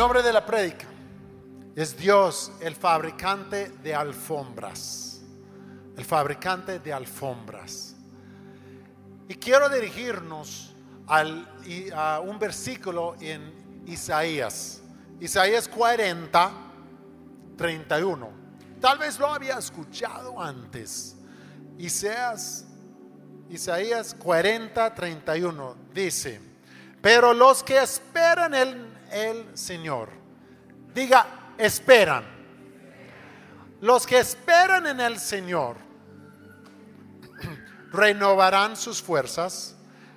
nombre 0.00 0.22
de 0.22 0.32
la 0.32 0.46
prédica 0.46 0.86
es 1.76 1.94
Dios, 1.94 2.50
el 2.62 2.74
fabricante 2.74 3.68
de 3.82 3.94
alfombras. 3.94 5.20
El 5.94 6.06
fabricante 6.06 6.78
de 6.78 6.90
alfombras. 6.90 7.94
Y 9.28 9.34
quiero 9.34 9.68
dirigirnos 9.68 10.74
al, 11.06 11.46
a 11.94 12.20
un 12.20 12.38
versículo 12.38 13.14
en 13.20 13.82
Isaías. 13.86 14.80
Isaías 15.20 15.68
40, 15.68 16.50
31. 17.58 18.30
Tal 18.80 18.96
vez 18.96 19.18
lo 19.18 19.26
había 19.26 19.58
escuchado 19.58 20.40
antes. 20.40 21.14
Isaías, 21.76 22.64
Isaías 23.50 24.14
40, 24.14 24.94
31 24.94 25.76
dice, 25.92 26.40
pero 27.02 27.34
los 27.34 27.62
que 27.62 27.82
esperan 27.82 28.54
en 28.54 28.89
el 29.10 29.56
Señor, 29.56 30.10
diga, 30.94 31.54
esperan. 31.58 32.24
Los 33.80 34.06
que 34.06 34.18
esperan 34.18 34.86
en 34.86 35.00
el 35.00 35.18
Señor 35.18 35.76
renovarán 37.92 38.76
sus 38.76 39.00
fuerzas, 39.00 39.76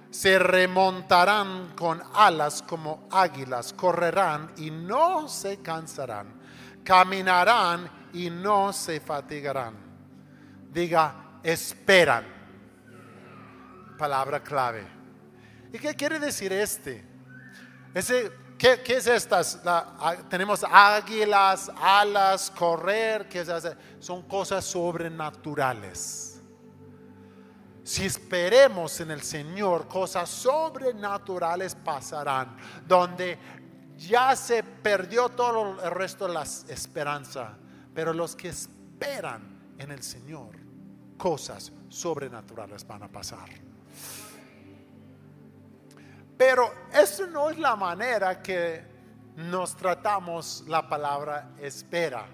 se 0.09 0.37
remontarán 0.37 1.73
con 1.75 2.01
alas 2.13 2.61
como 2.61 3.07
águilas, 3.09 3.73
correrán 3.73 4.51
y 4.57 4.69
no 4.69 5.27
se 5.27 5.57
cansarán, 5.61 6.27
caminarán 6.83 7.89
y 8.13 8.29
no 8.29 8.71
se 8.73 8.99
fatigarán. 8.99 9.75
Diga, 10.71 11.39
esperan. 11.41 12.25
Palabra 13.97 14.41
clave. 14.41 14.85
¿Y 15.71 15.79
qué 15.79 15.95
quiere 15.95 16.19
decir 16.19 16.51
este? 16.53 17.03
Ese, 17.93 18.31
¿qué, 18.83 18.95
es 18.95 19.07
estas? 19.07 19.61
tenemos 20.29 20.63
águilas, 20.63 21.71
alas, 21.81 22.51
correr, 22.51 23.27
¿qué 23.27 23.41
es 23.41 23.49
son 23.99 24.23
cosas 24.23 24.63
sobrenaturales 24.65 26.33
si 27.83 28.05
esperemos 28.05 29.01
en 29.01 29.11
el 29.11 29.21
Señor, 29.21 29.89
cosas 29.89 30.29
sobrenaturales 30.29 31.75
pasarán, 31.75 32.55
donde 32.87 33.37
ya 33.97 34.35
se 34.35 34.63
perdió 34.63 35.29
todo 35.29 35.83
el 35.83 35.91
resto 35.91 36.27
de 36.27 36.33
la 36.33 36.43
esperanza, 36.43 37.57
pero 37.93 38.13
los 38.13 38.35
que 38.35 38.49
esperan 38.49 39.75
en 39.77 39.91
el 39.91 40.01
Señor, 40.01 40.55
cosas 41.17 41.73
sobrenaturales 41.89 42.87
van 42.87 43.03
a 43.03 43.09
pasar. 43.09 43.49
Pero 46.37 46.71
eso 46.91 47.27
no 47.27 47.49
es 47.49 47.57
la 47.57 47.75
manera 47.75 48.41
que 48.41 48.83
nos 49.35 49.75
tratamos 49.75 50.63
la 50.67 50.87
palabra 50.87 51.51
espera. 51.59 52.25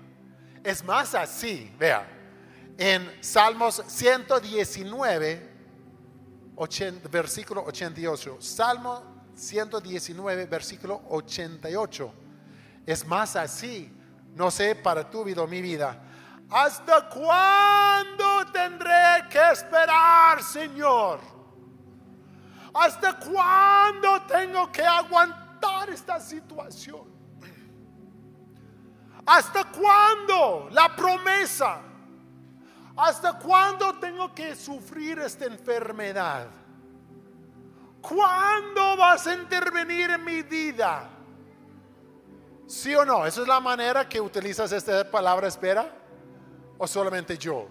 Es 0.63 0.83
más 0.83 1.15
así, 1.15 1.73
vea 1.77 2.19
en 2.79 3.11
Salmos 3.21 3.83
119, 3.87 5.49
versículo 7.11 7.65
88. 7.65 8.37
Salmo 8.39 9.03
119, 9.35 10.45
versículo 10.45 11.01
88. 11.09 12.13
Es 12.85 13.05
más 13.05 13.35
así, 13.35 13.93
no 14.33 14.49
sé 14.49 14.75
para 14.75 15.09
tu 15.09 15.25
vida 15.25 15.45
mi 15.45 15.61
vida. 15.61 16.01
¿Hasta 16.49 17.09
cuándo 17.09 18.49
tendré 18.53 19.27
que 19.29 19.51
esperar, 19.51 20.41
Señor? 20.41 21.38
¿Hasta 22.73 23.17
cuándo 23.19 24.21
tengo 24.23 24.71
que 24.71 24.83
aguantar 24.83 25.89
esta 25.89 26.19
situación? 26.19 27.07
¿Hasta 29.25 29.63
cuándo 29.65 30.69
la 30.71 30.95
promesa? 30.95 31.81
¿Hasta 32.95 33.33
cuándo 33.39 33.93
tengo 33.99 34.33
que 34.33 34.55
sufrir 34.55 35.19
esta 35.19 35.45
enfermedad? 35.45 36.47
¿Cuándo 38.01 38.97
vas 38.97 39.27
a 39.27 39.33
intervenir 39.33 40.09
en 40.11 40.23
mi 40.23 40.41
vida? 40.41 41.09
¿Sí 42.67 42.93
o 42.95 43.03
no? 43.03 43.25
¿Esa 43.25 43.41
es 43.41 43.47
la 43.47 43.59
manera 43.59 44.07
que 44.07 44.21
utilizas 44.21 44.71
esta 44.71 45.09
palabra 45.09 45.47
espera? 45.47 45.91
¿O 46.77 46.87
solamente 46.87 47.37
yo? 47.37 47.67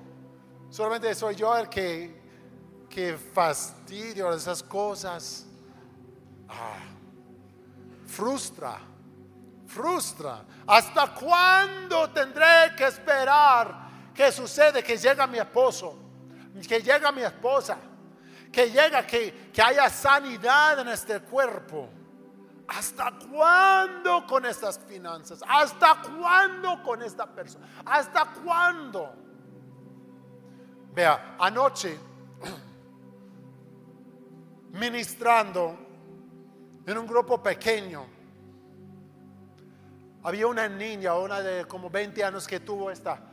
Solamente 0.71 1.15
soy 1.15 1.35
yo 1.35 1.57
el 1.57 1.69
que, 1.69 2.21
que 2.89 3.17
fastidio 3.17 4.33
esas 4.33 4.63
cosas. 4.63 5.47
Ah, 6.49 6.79
frustra, 8.07 8.79
frustra. 9.67 10.45
¿Hasta 10.67 11.15
cuándo 11.15 12.11
tendré 12.11 12.75
que 12.77 12.87
esperar? 12.87 13.89
¿Qué 14.15 14.33
sucede? 14.33 14.83
Que 14.83 14.97
llega 14.97 15.27
mi 15.27 15.39
esposo, 15.39 15.97
que 16.67 16.81
llega 16.81 17.13
mi 17.13 17.23
esposa, 17.23 17.79
que 18.51 18.71
llega, 18.71 19.07
que, 19.07 19.51
que 19.53 19.63
haya 19.63 19.89
sanidad 19.89 20.81
en 20.81 20.89
este 20.89 21.21
cuerpo. 21.21 21.91
¿Hasta 22.69 23.13
cuándo 23.31 24.27
con 24.27 24.45
estas 24.45 24.79
finanzas? 24.81 25.41
¿Hasta 25.49 26.03
cuándo 26.03 26.83
con 26.83 27.03
esta 27.03 27.27
persona? 27.27 27.67
¿Hasta 27.87 28.27
cuándo? 28.45 29.11
Vea, 30.93 31.37
anoche, 31.39 31.99
ministrando 34.79 35.77
en 36.87 36.99
un 36.99 37.07
grupo 37.07 37.43
pequeño, 37.43 38.07
había 40.23 40.47
una 40.47 40.69
niña, 40.69 41.15
una 41.15 41.41
de 41.41 41.67
como 41.67 41.91
20 41.91 42.25
años 42.25 42.47
que 42.47 42.61
tuvo 42.61 42.91
esta 42.91 43.29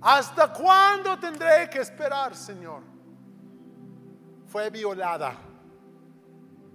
¿Hasta 0.00 0.52
cuándo 0.52 1.18
tendré 1.18 1.68
que 1.70 1.80
esperar, 1.80 2.34
Señor? 2.34 2.82
Fue 4.46 4.70
violada, 4.70 5.34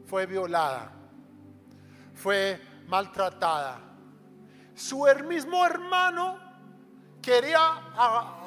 fue 0.06 0.26
violada, 0.26 0.92
fue 2.14 2.60
maltratada. 2.88 3.80
Su 4.76 5.06
mismo 5.26 5.66
hermano 5.66 6.38
quería 7.22 7.60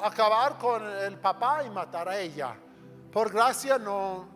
acabar 0.03 0.57
con 0.57 0.83
el 0.83 1.17
papá 1.17 1.63
y 1.63 1.69
matar 1.69 2.09
a 2.09 2.19
ella. 2.19 2.55
Por 3.11 3.31
gracia 3.31 3.77
no, 3.77 4.27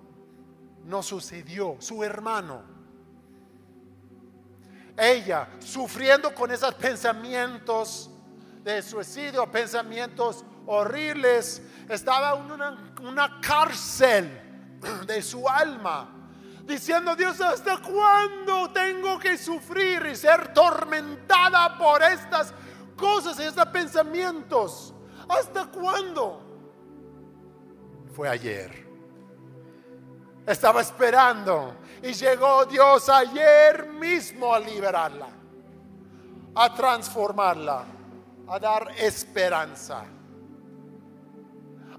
no 0.85 1.03
sucedió. 1.03 1.77
Su 1.79 2.03
hermano. 2.03 2.61
Ella 4.97 5.47
sufriendo 5.59 6.33
con 6.35 6.51
esos 6.51 6.73
pensamientos 6.75 8.09
de 8.63 8.81
suicidio, 8.81 9.49
pensamientos 9.49 10.43
horribles. 10.65 11.61
Estaba 11.87 12.37
en 12.37 12.51
una, 13.05 13.39
cárcel 13.41 14.77
de 15.05 15.21
su 15.21 15.47
alma 15.47 16.15
diciendo, 16.65 17.15
Dios, 17.15 17.39
¿hasta 17.41 17.77
cuándo 17.77 18.71
tengo 18.71 19.17
que 19.19 19.37
sufrir 19.37 20.05
y 20.05 20.15
ser 20.15 20.53
tormentada 20.53 21.77
por 21.77 22.03
estas 22.03 22.53
cosas 22.95 23.39
y 23.39 23.43
estos 23.43 23.65
pensamientos? 23.67 24.93
¿Hasta 25.27 25.65
cuándo? 25.67 26.41
Fue 28.13 28.27
ayer. 28.27 28.88
Estaba 30.49 30.81
esperando 30.81 31.75
y 32.01 32.13
llegó 32.13 32.65
Dios 32.65 33.07
ayer 33.07 33.87
mismo 33.87 34.53
a 34.53 34.59
liberarla, 34.59 35.27
a 36.55 36.73
transformarla 36.73 37.85
a 38.49 38.59
dar 38.59 38.91
esperanza. 38.97 40.03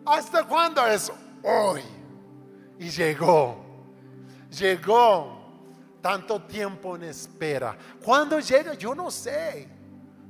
¿Hasta 0.04 0.44
cuándo 0.44 0.84
es 0.84 1.12
hoy? 1.44 1.82
Y 2.78 2.88
llegó, 2.90 3.56
llegó 4.50 5.40
tanto 6.00 6.42
tiempo 6.42 6.96
en 6.96 7.04
espera. 7.04 7.76
¿Cuándo 8.02 8.40
llega? 8.40 8.74
Yo 8.74 8.94
no 8.94 9.10
sé. 9.10 9.68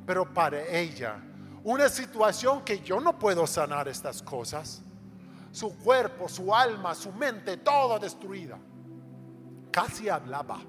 Pero 0.04 0.30
para 0.32 0.62
ella, 0.66 1.16
una 1.64 1.88
situación 1.88 2.62
que 2.62 2.80
yo 2.80 3.00
no 3.00 3.18
puedo 3.18 3.46
sanar 3.46 3.88
estas 3.88 4.20
cosas. 4.20 4.82
Su 5.50 5.76
cuerpo, 5.78 6.28
su 6.28 6.54
alma, 6.54 6.94
su 6.94 7.12
mente, 7.12 7.56
todo 7.58 7.98
destruida. 7.98 8.58
Casi 9.70 10.08
hablaba. 10.08 10.60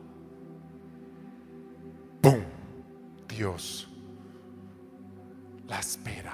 ¡Pum! 2.22 2.44
Dios 3.28 3.88
la 5.72 5.80
espera. 5.80 6.33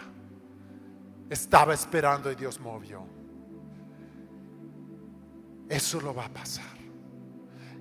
Estaba 1.29 1.73
esperando 1.73 2.31
y 2.31 2.35
Dios 2.35 2.59
movió. 2.59 3.05
Eso 5.69 6.01
lo 6.01 6.13
va 6.13 6.25
a 6.25 6.29
pasar. 6.29 6.77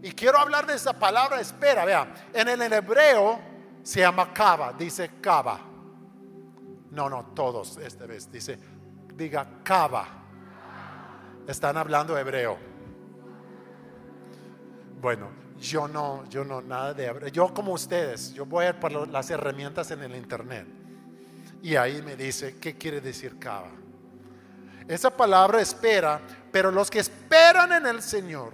Y 0.02 0.10
quiero 0.12 0.38
hablar 0.38 0.66
de 0.66 0.74
esa 0.74 0.92
palabra 0.92 1.40
espera. 1.40 1.84
Vea, 1.86 2.28
en 2.34 2.48
el 2.48 2.72
hebreo 2.72 3.40
se 3.82 4.00
llama 4.00 4.32
cava, 4.34 4.72
dice 4.74 5.12
cava. 5.20 5.60
No, 6.90 7.08
no, 7.08 7.26
todos 7.34 7.78
esta 7.78 8.04
vez 8.06 8.30
dice, 8.30 8.58
diga 9.14 9.62
cava. 9.64 10.25
Están 11.46 11.76
hablando 11.76 12.16
hebreo. 12.18 12.58
Bueno, 15.00 15.28
yo 15.60 15.86
no, 15.86 16.28
yo 16.28 16.44
no, 16.44 16.60
nada 16.60 16.94
de 16.94 17.06
hebreo. 17.06 17.28
Yo 17.28 17.54
como 17.54 17.72
ustedes, 17.72 18.32
yo 18.32 18.44
voy 18.46 18.64
a 18.64 18.68
ir 18.70 18.74
por 18.76 18.92
las 19.08 19.30
herramientas 19.30 19.90
en 19.90 20.02
el 20.02 20.16
internet. 20.16 20.66
Y 21.62 21.76
ahí 21.76 22.02
me 22.02 22.16
dice, 22.16 22.58
¿qué 22.58 22.76
quiere 22.76 23.00
decir 23.00 23.38
cava? 23.38 23.70
Esa 24.88 25.10
palabra 25.10 25.60
espera, 25.60 26.20
pero 26.52 26.70
los 26.70 26.90
que 26.90 27.00
esperan 27.00 27.72
en 27.72 27.86
el 27.86 28.02
Señor 28.02 28.52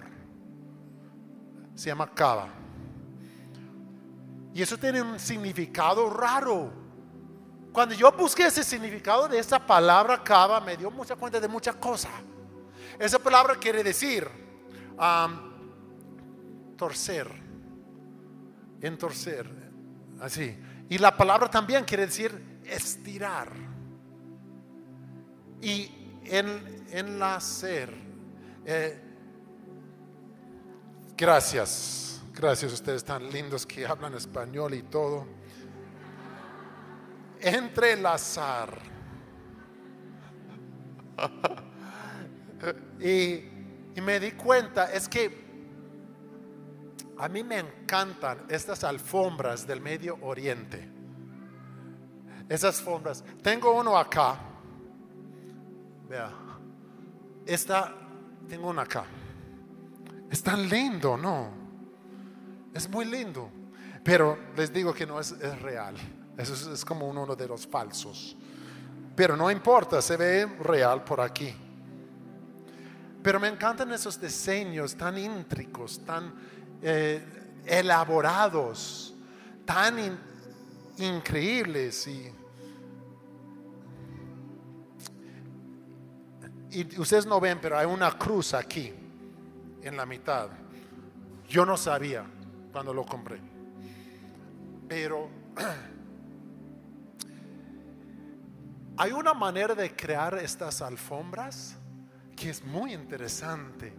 se 1.75 1.89
llama 1.89 2.11
cava. 2.13 2.49
Y 4.55 4.63
eso 4.63 4.79
tiene 4.79 5.01
un 5.01 5.19
significado 5.19 6.09
raro. 6.11 6.71
Cuando 7.73 7.95
yo 7.95 8.13
busqué 8.13 8.47
ese 8.47 8.63
significado 8.63 9.29
de 9.29 9.39
esa 9.39 9.59
palabra 9.59 10.23
cava, 10.23 10.61
me 10.61 10.77
dio 10.77 10.91
mucha 10.91 11.17
cuenta 11.17 11.41
de 11.41 11.49
muchas 11.49 11.77
cosas. 11.77 12.13
Esa 12.99 13.19
palabra 13.19 13.57
quiere 13.57 13.83
decir 13.83 14.29
torcer, 16.77 17.29
entorcer, 18.81 19.47
así. 20.21 20.57
Y 20.89 20.99
la 20.99 21.17
palabra 21.17 21.49
también 21.51 21.85
quiere 21.85 22.07
decir 22.07 22.61
estirar. 22.65 23.53
Y 25.61 25.91
en, 26.25 26.87
enlacer. 26.91 27.95
Eh, 28.65 29.01
gracias, 31.17 32.23
gracias 32.35 32.73
ustedes 32.73 33.05
tan 33.05 33.31
lindos 33.31 33.65
que 33.67 33.87
hablan 33.87 34.15
español 34.15 34.75
y 34.75 34.83
todo. 34.83 35.27
Entrelazar. 37.41 38.79
y, 43.01 44.01
me 44.01 44.21
di 44.21 44.33
cuenta, 44.33 44.93
es 44.93 45.09
que 45.09 45.43
a 47.19 47.29
mí 47.29 47.43
me 47.43 47.59
encantan 47.59 48.47
estas 48.49 48.85
alfombras 48.85 49.67
del 49.67 49.81
Medio 49.81 50.19
Oriente. 50.23 50.89
Esas 52.49 52.79
alfombras. 52.79 53.25
Tengo 53.43 53.73
uno 53.79 53.97
acá. 53.97 54.39
Vea. 56.09 56.31
Esta, 57.47 57.95
tengo 58.49 58.69
una 58.69 58.83
acá. 58.83 59.05
Es 60.31 60.43
tan 60.43 60.69
lindo, 60.69 61.17
¿no? 61.17 61.51
Es 62.75 62.89
muy 62.89 63.05
lindo. 63.05 63.51
Pero 64.03 64.39
les 64.57 64.73
digo 64.73 64.93
que 64.93 65.07
no 65.07 65.21
es, 65.21 65.39
real. 65.61 65.95
Eso 66.37 66.55
es, 66.55 66.67
es 66.67 66.85
como 66.85 67.09
uno 67.09 67.37
de 67.37 67.47
los 67.47 67.67
falsos. 67.67 68.37
Pero 69.15 69.37
no 69.37 69.51
importa, 69.51 70.01
se 70.01 70.17
ve 70.17 70.47
real 70.61 71.05
por 71.05 71.21
aquí. 71.21 71.55
Pero 73.23 73.39
me 73.39 73.49
encantan 73.49 73.93
esos 73.93 74.21
diseños 74.21 74.97
tan 74.97 75.17
íntricos, 75.17 76.05
tan 76.05 76.35
eh, 76.83 77.23
elaborados, 77.65 79.15
tan 79.65 80.19
increíbles 80.99 82.09
y, 82.09 82.33
y 86.71 86.99
ustedes 86.99 87.27
no 87.27 87.41
ven, 87.41 87.61
pero 87.61 87.79
hay 87.79 87.87
una 87.87 88.19
cruz 88.19 88.55
aquí 88.55 88.93
en 89.83 89.97
la 89.97 90.05
mitad. 90.05 90.49
Yo 91.49 91.65
no 91.65 91.77
sabía 91.77 92.25
cuando 92.73 92.93
lo 92.93 93.05
compré, 93.05 93.39
pero 94.89 95.29
hay 98.97 99.13
una 99.13 99.33
manera 99.33 99.77
de 99.77 99.95
crear 99.95 100.35
estas 100.39 100.83
alfombras 100.83 101.77
que 102.43 102.51
es 102.51 102.65
muy 102.65 102.93
interesante 102.93 103.93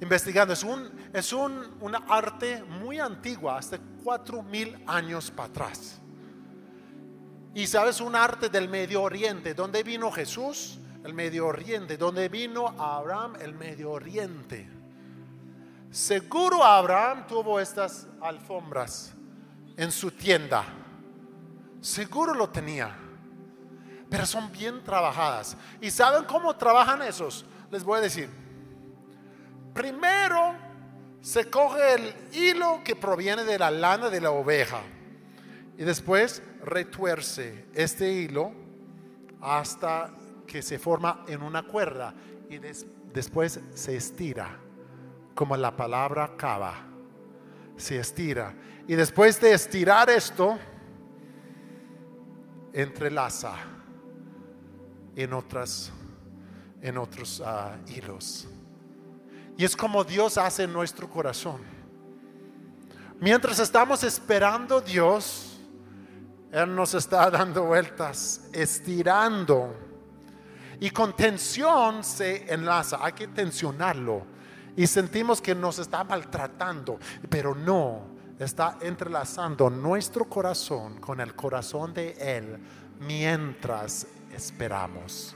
investigando. 0.00 0.52
Es, 0.52 0.64
un, 0.64 0.90
es 1.12 1.32
un, 1.32 1.76
una 1.80 1.98
arte 2.08 2.64
muy 2.64 2.98
antigua, 2.98 3.58
hasta 3.58 3.78
cuatro 4.02 4.42
mil 4.42 4.76
años 4.84 5.30
para 5.30 5.48
atrás. 5.48 6.00
Y 7.54 7.68
sabes, 7.68 8.00
un 8.00 8.16
arte 8.16 8.48
del 8.48 8.68
Medio 8.68 9.02
Oriente. 9.02 9.54
¿Dónde 9.54 9.84
vino 9.84 10.10
Jesús? 10.10 10.80
El 11.04 11.14
Medio 11.14 11.46
Oriente. 11.46 11.96
¿Dónde 11.96 12.28
vino 12.28 12.66
Abraham? 12.66 13.34
El 13.40 13.54
Medio 13.54 13.92
Oriente. 13.92 14.68
Seguro 15.90 16.64
Abraham 16.64 17.26
tuvo 17.28 17.60
estas 17.60 18.08
alfombras 18.20 19.14
en 19.76 19.92
su 19.92 20.10
tienda. 20.10 20.64
Seguro 21.80 22.34
lo 22.34 22.50
tenía. 22.50 23.05
Pero 24.08 24.26
son 24.26 24.50
bien 24.52 24.82
trabajadas. 24.84 25.56
¿Y 25.80 25.90
saben 25.90 26.24
cómo 26.24 26.54
trabajan 26.54 27.02
esos? 27.02 27.44
Les 27.70 27.82
voy 27.82 27.98
a 27.98 28.02
decir 28.02 28.30
Primero 29.76 30.54
se 31.20 31.50
coge 31.50 31.94
el 31.96 32.14
hilo 32.32 32.80
que 32.82 32.96
proviene 32.96 33.44
de 33.44 33.58
la 33.58 33.70
lana 33.70 34.08
de 34.08 34.22
la 34.22 34.30
oveja 34.30 34.80
y 35.76 35.84
después 35.84 36.42
retuerce 36.64 37.66
este 37.74 38.10
hilo 38.10 38.52
hasta 39.42 40.10
que 40.46 40.62
se 40.62 40.78
forma 40.78 41.26
en 41.28 41.42
una 41.42 41.62
cuerda 41.64 42.14
y 42.48 42.58
después 43.12 43.60
se 43.74 43.96
estira, 43.96 44.56
como 45.34 45.54
la 45.58 45.76
palabra 45.76 46.34
cava, 46.38 46.72
se 47.76 47.98
estira. 47.98 48.54
Y 48.88 48.94
después 48.94 49.38
de 49.42 49.52
estirar 49.52 50.08
esto, 50.08 50.58
entrelaza 52.72 53.75
en, 55.16 55.32
otras, 55.32 55.90
en 56.82 56.98
otros 56.98 57.42
ah, 57.44 57.76
hilos. 57.88 58.46
Y 59.56 59.64
es 59.64 59.74
como 59.74 60.04
Dios 60.04 60.36
hace 60.36 60.64
en 60.64 60.72
nuestro 60.72 61.08
corazón. 61.08 61.62
Mientras 63.18 63.58
estamos 63.58 64.04
esperando 64.04 64.82
Dios, 64.82 65.58
Él 66.52 66.74
nos 66.74 66.92
está 66.94 67.30
dando 67.30 67.64
vueltas, 67.64 68.48
estirando. 68.52 69.74
Y 70.78 70.90
con 70.90 71.16
tensión 71.16 72.04
se 72.04 72.52
enlaza, 72.52 72.98
hay 73.00 73.14
que 73.14 73.28
tensionarlo. 73.28 74.26
Y 74.76 74.86
sentimos 74.86 75.40
que 75.40 75.54
nos 75.54 75.78
está 75.78 76.04
maltratando, 76.04 76.98
pero 77.30 77.54
no, 77.54 78.02
está 78.38 78.76
entrelazando 78.82 79.70
nuestro 79.70 80.26
corazón 80.26 81.00
con 81.00 81.18
el 81.22 81.34
corazón 81.34 81.94
de 81.94 82.10
Él 82.18 82.58
mientras 83.00 84.06
esperamos. 84.32 85.34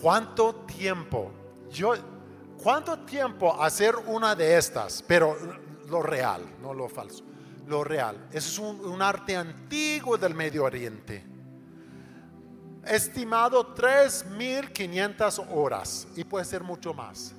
¿Cuánto 0.00 0.54
tiempo? 0.54 1.32
Yo, 1.70 1.94
¿cuánto 2.62 3.00
tiempo 3.00 3.60
hacer 3.60 3.96
una 3.96 4.34
de 4.34 4.56
estas? 4.56 5.02
Pero 5.02 5.36
lo 5.88 6.02
real, 6.02 6.42
no 6.62 6.72
lo 6.72 6.88
falso. 6.88 7.24
Lo 7.66 7.82
real. 7.82 8.28
Es 8.32 8.58
un, 8.58 9.02
arte 9.02 9.36
antiguo 9.36 10.16
del 10.16 10.34
Medio 10.34 10.64
Oriente. 10.64 11.24
Estimado 12.84 13.74
3.500 13.74 15.46
horas 15.50 16.08
y 16.16 16.24
puede 16.24 16.44
ser 16.44 16.62
mucho 16.62 16.94
más. 16.94 17.34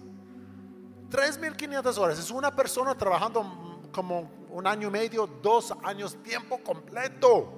3.500 1.09 1.97
horas. 1.97 2.19
Es 2.19 2.31
una 2.31 2.55
persona 2.55 2.95
trabajando 2.95 3.89
como 3.91 4.29
un 4.49 4.67
año 4.67 4.87
y 4.87 4.91
medio, 4.91 5.27
dos 5.27 5.73
años, 5.83 6.17
tiempo 6.23 6.59
completo. 6.59 7.53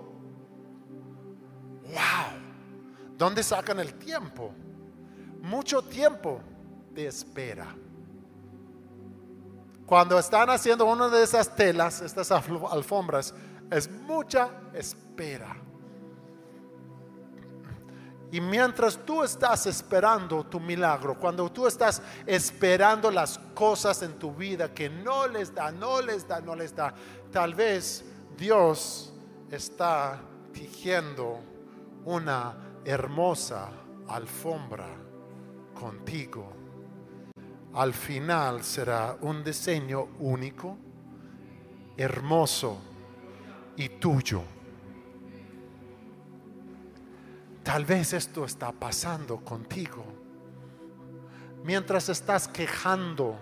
¡Wow! 1.83 3.15
¿Dónde 3.17 3.43
sacan 3.43 3.79
el 3.79 3.93
tiempo? 3.95 4.53
mucho 5.41 5.81
tiempo 5.81 6.39
de 6.91 7.07
espera. 7.07 7.75
Cuando 9.85 10.17
están 10.17 10.49
haciendo 10.49 10.85
una 10.85 11.09
de 11.09 11.23
esas 11.23 11.53
telas, 11.53 12.01
estas 12.01 12.31
alfombras, 12.31 13.33
es 13.69 13.89
mucha 13.89 14.49
espera. 14.73 15.57
Y 18.31 18.39
mientras 18.39 18.97
tú 19.05 19.23
estás 19.23 19.65
esperando 19.65 20.45
tu 20.45 20.59
milagro, 20.59 21.19
cuando 21.19 21.51
tú 21.51 21.67
estás 21.67 22.01
esperando 22.25 23.11
las 23.11 23.37
cosas 23.53 24.01
en 24.03 24.17
tu 24.17 24.33
vida 24.33 24.73
que 24.73 24.89
no 24.89 25.27
les 25.27 25.53
da, 25.53 25.69
no 25.69 26.01
les 26.01 26.25
da, 26.25 26.39
no 26.39 26.55
les 26.55 26.73
da, 26.73 26.93
tal 27.29 27.53
vez 27.53 28.05
Dios 28.37 29.11
está 29.49 30.21
tejiendo 30.53 31.39
una 32.05 32.55
hermosa 32.85 33.69
alfombra 34.07 34.87
contigo. 35.73 36.53
Al 37.73 37.93
final 37.93 38.63
será 38.63 39.17
un 39.21 39.43
diseño 39.43 40.07
único, 40.19 40.77
hermoso 41.97 42.77
y 43.75 43.89
tuyo. 43.89 44.41
Tal 47.63 47.85
vez 47.85 48.13
esto 48.13 48.45
está 48.45 48.71
pasando 48.71 49.37
contigo. 49.37 50.03
Mientras 51.63 52.09
estás 52.09 52.47
quejando, 52.47 53.37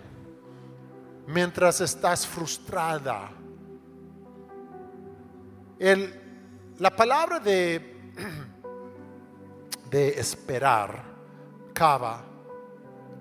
mientras 1.27 1.81
estás 1.81 2.27
frustrada. 2.27 3.31
El, 5.79 6.13
la 6.79 6.95
palabra 6.95 7.39
de 7.39 7.97
de 9.89 10.19
esperar, 10.19 11.03
cava, 11.73 12.23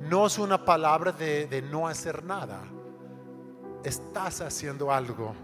no 0.00 0.26
es 0.26 0.38
una 0.38 0.64
palabra 0.64 1.12
de, 1.12 1.46
de 1.46 1.62
no 1.62 1.88
hacer 1.88 2.22
nada. 2.22 2.60
Estás 3.82 4.40
haciendo 4.40 4.92
algo, 4.92 5.34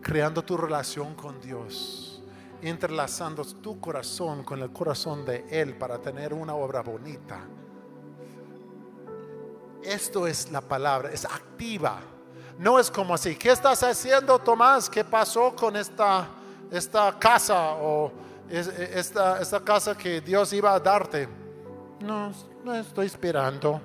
creando 0.00 0.42
tu 0.42 0.56
relación 0.56 1.14
con 1.14 1.40
Dios, 1.40 2.15
entrelazando 2.62 3.44
tu 3.44 3.80
corazón 3.80 4.42
con 4.44 4.60
el 4.62 4.70
corazón 4.72 5.24
de 5.24 5.44
Él 5.50 5.76
para 5.76 5.98
tener 5.98 6.32
una 6.34 6.54
obra 6.54 6.82
bonita. 6.82 7.40
Esto 9.82 10.26
es 10.26 10.50
la 10.50 10.60
palabra, 10.60 11.10
es 11.12 11.24
activa. 11.24 12.00
No 12.58 12.78
es 12.78 12.90
como 12.90 13.14
así, 13.14 13.36
¿qué 13.36 13.50
estás 13.50 13.82
haciendo 13.82 14.38
Tomás? 14.38 14.88
¿Qué 14.90 15.04
pasó 15.04 15.54
con 15.54 15.76
esta, 15.76 16.26
esta 16.70 17.16
casa 17.18 17.74
o 17.74 18.10
es- 18.48 18.68
esta, 18.68 19.40
esta 19.40 19.60
casa 19.60 19.96
que 19.96 20.20
Dios 20.20 20.52
iba 20.52 20.74
a 20.74 20.80
darte? 20.80 21.28
No, 22.00 22.32
no 22.64 22.74
estoy 22.74 23.06
esperando. 23.06 23.80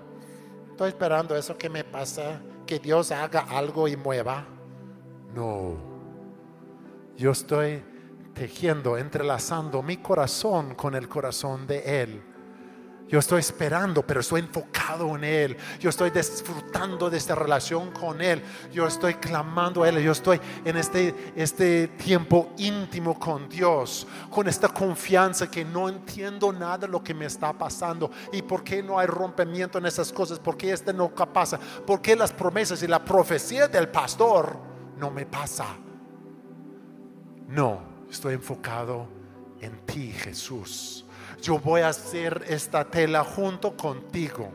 Estoy 0.72 0.90
esperando 0.90 1.36
eso 1.36 1.56
que 1.58 1.70
me 1.70 1.84
pasa, 1.84 2.40
que 2.66 2.80
Dios 2.80 3.12
haga 3.12 3.42
algo 3.50 3.88
y 3.88 3.96
mueva. 3.96 4.46
No. 5.36 5.76
Yo 7.18 7.32
estoy 7.32 7.84
tejiendo, 8.34 8.98
entrelazando 8.98 9.82
mi 9.84 9.98
corazón 9.98 10.76
con 10.76 10.96
el 10.96 11.08
corazón 11.08 11.68
de 11.68 12.02
Él. 12.02 12.24
Yo 13.12 13.20
estoy 13.20 13.42
esperando, 13.42 14.08
pero 14.08 14.22
estoy 14.22 14.40
enfocado 14.40 15.18
en 15.18 15.26
Él. 15.26 15.58
Yo 15.82 15.90
estoy 15.90 16.12
disfrutando 16.12 17.10
de 17.10 17.18
esta 17.18 17.36
relación 17.36 17.92
con 17.92 18.22
Él. 18.22 18.42
Yo 18.72 18.88
estoy 18.88 19.16
clamando 19.16 19.84
a 19.84 19.90
Él. 19.90 20.02
Yo 20.02 20.14
estoy 20.14 20.40
en 20.64 20.78
este, 20.78 21.34
este 21.36 21.90
tiempo 21.90 22.54
íntimo 22.58 23.20
con 23.20 23.50
Dios, 23.50 24.08
con 24.30 24.48
esta 24.48 24.70
confianza 24.70 25.52
que 25.52 25.66
no 25.66 25.90
entiendo 25.90 26.54
nada 26.54 26.78
de 26.78 26.88
lo 26.88 27.04
que 27.04 27.14
me 27.14 27.26
está 27.26 27.52
pasando. 27.52 28.10
¿Y 28.32 28.44
por 28.44 28.64
qué 28.64 28.82
no 28.82 28.98
hay 28.98 29.08
rompimiento 29.08 29.78
en 29.78 29.88
esas 29.88 30.14
cosas? 30.14 30.40
¿Por 30.40 30.56
qué 30.56 30.72
este 30.72 30.94
no 30.94 31.10
pasa? 31.10 31.60
¿Por 31.86 32.02
qué 32.02 32.16
las 32.16 32.32
promesas 32.32 32.82
y 32.82 32.88
la 32.88 33.04
profecía 33.04 33.68
del 33.68 33.90
pastor 33.90 34.58
no 34.98 35.12
me 35.12 35.26
pasa? 35.26 35.66
No, 37.50 37.91
estoy 38.12 38.34
enfocado 38.36 39.08
en 39.62 39.86
ti, 39.86 40.12
Jesús. 40.12 41.06
Yo 41.42 41.58
voy 41.58 41.82
a 41.82 41.90
hacer 41.90 42.44
esta 42.48 42.84
tela 42.84 43.24
junto 43.24 43.76
contigo. 43.76 44.52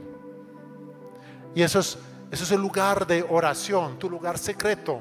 Y 1.54 1.62
eso 1.62 1.80
es, 1.80 1.98
eso 2.30 2.44
es 2.44 2.50
el 2.52 2.60
lugar 2.60 3.06
de 3.06 3.24
oración, 3.28 3.98
tu 3.98 4.10
lugar 4.10 4.38
secreto, 4.38 5.00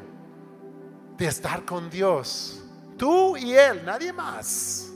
de 1.17 1.27
estar 1.27 1.65
con 1.65 1.89
Dios. 1.89 2.63
Tú 2.97 3.35
y 3.35 3.53
Él, 3.53 3.83
nadie 3.85 4.13
más. 4.13 4.91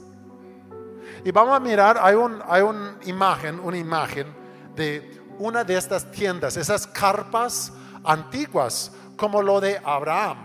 Y 1.22 1.30
vamos 1.30 1.54
a 1.54 1.60
mirar, 1.60 1.98
hay, 2.00 2.14
un, 2.14 2.40
hay 2.46 2.62
una 2.62 2.96
imagen, 3.04 3.60
una 3.60 3.76
imagen 3.76 4.26
de 4.74 5.20
una 5.38 5.64
de 5.64 5.76
estas 5.76 6.10
tiendas, 6.10 6.56
esas 6.56 6.86
carpas 6.86 7.72
antiguas, 8.04 8.90
como 9.16 9.42
lo 9.42 9.60
de 9.60 9.78
Abraham. 9.84 10.38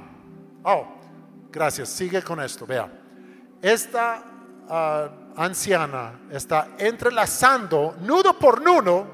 Oh, 0.63 0.86
gracias, 1.50 1.89
sigue 1.89 2.22
con 2.22 2.41
esto, 2.41 2.65
vea. 2.65 3.05
Esta 3.65 4.24
ah, 4.69 5.10
anciana 5.36 6.19
está 6.29 6.75
entrelazando 6.77 7.95
nudo 8.01 8.38
por 8.38 8.62
nudo 8.62 9.07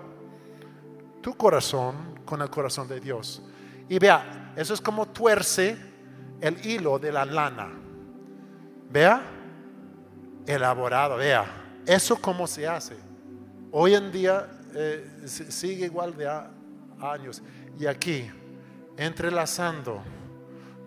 tu 1.22 1.38
corazón 1.38 2.20
con 2.26 2.42
el 2.42 2.50
corazón 2.50 2.86
de 2.90 3.00
Dios. 3.00 3.42
Y 3.88 3.98
vea, 3.98 4.52
eso 4.58 4.74
es 4.74 4.82
como 4.82 5.06
tuerce 5.08 5.78
el 6.42 6.66
hilo 6.66 7.00
de 7.00 7.14
la 7.14 7.24
lana. 7.24 7.70
Vea, 8.90 9.22
elaborado, 10.46 11.16
vea, 11.16 11.46
eso 11.86 12.18
cómo 12.20 12.46
se 12.46 12.68
hace. 12.68 12.98
Hoy 13.72 13.96
en 13.96 14.12
día 14.12 14.50
eh, 14.76 15.22
si- 15.28 15.50
sigue 15.50 15.86
igual 15.86 16.14
de 16.18 16.28
años. 17.00 17.42
Y 17.80 17.86
aquí, 17.86 18.30
entrelazando 18.98 20.02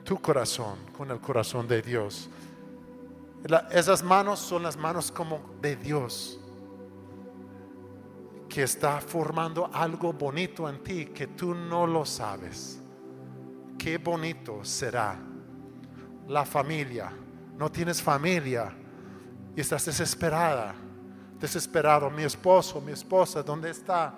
tu 0.05 0.21
corazón 0.21 0.77
con 0.95 1.11
el 1.11 1.19
corazón 1.19 1.67
de 1.67 1.81
Dios. 1.81 2.29
Esas 3.71 4.03
manos 4.03 4.39
son 4.39 4.63
las 4.63 4.77
manos 4.77 5.13
como 5.13 5.41
de 5.61 5.77
Dios, 5.77 6.41
que 8.49 8.63
está 8.63 9.01
formando 9.03 9.69
algo 9.71 10.15
bonito 10.15 10.67
en 10.67 10.83
ti 10.83 11.07
que 11.07 11.27
tú 11.27 11.55
no 11.55 11.87
lo 11.87 12.07
sabes. 12.07 12.81
Qué 13.77 13.99
bonito 13.99 14.65
será 14.65 15.19
la 16.27 16.47
familia. 16.47 17.13
No 17.59 17.71
tienes 17.71 18.01
familia 18.01 18.75
y 19.55 19.61
estás 19.61 19.85
desesperada, 19.85 20.75
desesperado. 21.39 22.09
Mi 22.09 22.23
esposo, 22.23 22.81
mi 22.81 22.93
esposa, 22.93 23.43
¿dónde 23.43 23.71
está? 23.71 24.15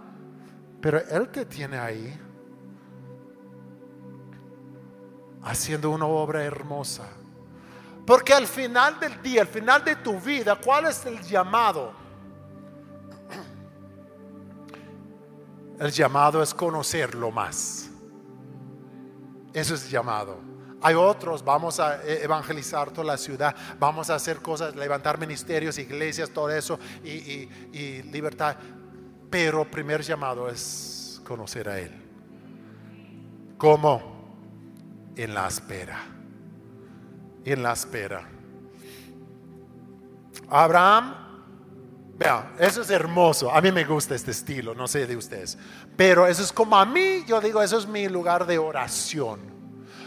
Pero 0.80 1.00
Él 1.00 1.28
te 1.30 1.44
tiene 1.44 1.78
ahí 1.78 2.20
haciendo 5.42 5.90
una 5.90 6.06
obra 6.06 6.44
hermosa. 6.44 7.08
Porque 8.06 8.32
al 8.32 8.46
final 8.46 9.00
del 9.00 9.20
día, 9.20 9.40
al 9.42 9.48
final 9.48 9.84
de 9.84 9.96
tu 9.96 10.20
vida, 10.20 10.54
¿cuál 10.56 10.86
es 10.86 11.04
el 11.06 11.20
llamado? 11.22 11.92
El 15.78 15.90
llamado 15.90 16.42
es 16.42 16.54
conocerlo 16.54 17.30
más. 17.30 17.90
Eso 19.52 19.74
es 19.74 19.90
llamado. 19.90 20.38
Hay 20.82 20.94
otros, 20.94 21.42
vamos 21.44 21.80
a 21.80 22.02
e- 22.04 22.22
evangelizar 22.22 22.90
toda 22.90 23.04
la 23.06 23.16
ciudad, 23.16 23.56
vamos 23.78 24.08
a 24.10 24.14
hacer 24.14 24.36
cosas, 24.40 24.76
levantar 24.76 25.18
ministerios, 25.18 25.78
iglesias, 25.78 26.30
todo 26.30 26.50
eso 26.50 26.78
y, 27.02 27.10
y- 27.72 28.02
libertad. 28.12 28.56
Pero 29.30 29.62
el 29.62 29.68
primer 29.68 30.02
llamado 30.02 30.48
es 30.48 31.20
conocer 31.24 31.68
a 31.68 31.80
Él. 31.80 31.90
¿Cómo? 33.58 35.12
En 35.16 35.34
la 35.34 35.48
espera. 35.48 36.15
En 37.46 37.62
la 37.62 37.72
espera. 37.72 38.28
Abraham 40.50 41.26
Vea, 42.18 42.54
eso 42.58 42.80
es 42.80 42.88
hermoso. 42.88 43.52
A 43.52 43.60
mí 43.60 43.70
me 43.70 43.84
gusta 43.84 44.14
este 44.14 44.30
estilo, 44.30 44.74
no 44.74 44.88
sé 44.88 45.06
de 45.06 45.16
ustedes. 45.16 45.58
Pero 45.96 46.26
eso 46.26 46.42
es 46.42 46.50
como 46.50 46.76
a 46.76 46.86
mí, 46.86 47.24
yo 47.26 47.40
digo, 47.40 47.62
eso 47.62 47.78
es 47.78 47.86
mi 47.86 48.08
lugar 48.08 48.46
de 48.46 48.56
oración. 48.56 49.40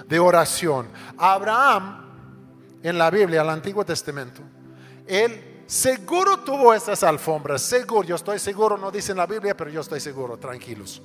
De 0.08 0.18
oración. 0.18 0.90
Abraham, 1.18 2.06
en 2.82 2.98
la 2.98 3.12
Biblia, 3.12 3.44
el 3.44 3.50
Antiguo 3.50 3.86
Testamento, 3.86 4.42
él 5.06 5.64
seguro 5.68 6.40
tuvo 6.40 6.74
esas 6.74 7.04
alfombras. 7.04 7.62
Seguro, 7.62 8.08
yo 8.08 8.16
estoy 8.16 8.40
seguro, 8.40 8.76
no 8.76 8.90
dice 8.90 9.12
en 9.12 9.20
la 9.20 9.28
Biblia, 9.28 9.56
pero 9.56 9.70
yo 9.70 9.82
estoy 9.82 10.00
seguro, 10.00 10.38
tranquilos. 10.38 11.04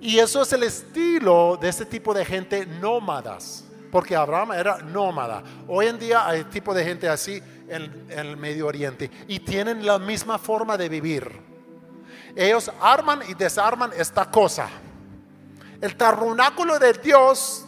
Y 0.00 0.18
eso 0.20 0.42
es 0.42 0.52
el 0.52 0.62
estilo 0.62 1.58
de 1.60 1.70
este 1.70 1.86
tipo 1.86 2.14
de 2.14 2.24
gente 2.24 2.66
nómadas, 2.66 3.64
porque 3.94 4.16
Abraham 4.16 4.50
era 4.54 4.78
nómada. 4.78 5.40
Hoy 5.68 5.86
en 5.86 6.00
día 6.00 6.26
hay 6.26 6.42
tipo 6.46 6.74
de 6.74 6.84
gente 6.84 7.08
así 7.08 7.40
en, 7.68 8.08
el 8.10 8.36
Medio 8.36 8.66
Oriente 8.66 9.08
y 9.28 9.38
tienen 9.38 9.86
la 9.86 10.00
misma 10.00 10.36
forma 10.36 10.76
de 10.76 10.88
vivir. 10.88 11.30
Ellos 12.34 12.72
arman 12.80 13.20
y 13.28 13.34
desarman 13.34 13.92
esta 13.96 14.28
cosa. 14.28 14.68
El 15.80 15.94
tabernáculo 15.94 16.76
de 16.80 16.94
Dios 16.94 17.66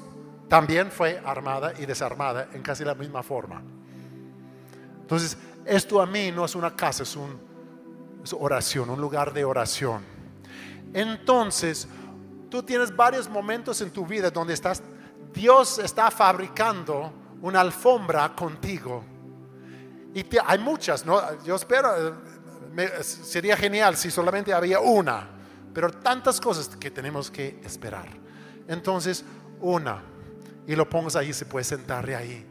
también 0.48 0.90
fue 0.90 1.22
armada 1.24 1.72
y 1.78 1.86
desarmada 1.86 2.48
en 2.52 2.60
casi 2.60 2.82
la 2.82 2.96
misma 2.96 3.22
forma. 3.22 3.62
Entonces, 5.02 5.38
esto 5.64 6.02
a 6.02 6.06
mí 6.06 6.32
no 6.32 6.44
es 6.44 6.56
una 6.56 6.74
casa, 6.74 7.04
es, 7.04 7.14
un, 7.14 7.38
es 8.24 8.32
oración, 8.32 8.90
un 8.90 9.00
lugar 9.00 9.32
de 9.32 9.44
oración. 9.44 10.02
Entonces, 10.92 11.86
tú 12.50 12.64
tienes 12.64 12.96
varios 12.96 13.28
momentos 13.28 13.80
en 13.80 13.92
tu 13.92 14.04
vida 14.04 14.28
donde 14.28 14.54
estás, 14.54 14.82
Dios 15.36 15.78
está 15.78 16.10
fabricando 16.10 17.12
una 17.42 17.60
alfombra 17.60 18.34
contigo. 18.34 19.04
Y 20.14 20.24
hay 20.42 20.58
muchas, 20.58 21.04
¿no? 21.04 21.20
Yo 21.44 21.56
espero, 21.56 21.90
eh, 22.78 23.02
sería 23.02 23.54
genial 23.54 23.98
si 23.98 24.10
solamente 24.10 24.54
había 24.54 24.80
una, 24.80 25.28
pero 25.74 25.90
tantas 25.90 26.40
cosas 26.40 26.68
que 26.68 26.90
tenemos 26.90 27.30
que 27.30 27.60
esperar. 27.62 28.08
Entonces, 28.66 29.26
una, 29.60 30.02
y 30.66 30.74
lo 30.74 30.88
pongas 30.88 31.16
ahí, 31.16 31.34
se 31.34 31.44
puede 31.44 31.64
sentar 31.64 32.08
ahí, 32.08 32.46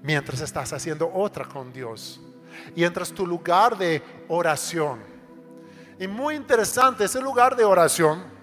mientras 0.00 0.40
estás 0.40 0.72
haciendo 0.72 1.12
otra 1.12 1.44
con 1.44 1.72
Dios. 1.72 2.20
Y 2.76 2.84
entras 2.84 3.10
tu 3.10 3.26
lugar 3.26 3.76
de 3.76 4.00
oración. 4.28 5.00
Y 5.98 6.06
muy 6.06 6.36
interesante, 6.36 7.04
ese 7.04 7.20
lugar 7.20 7.56
de 7.56 7.64
oración, 7.64 8.37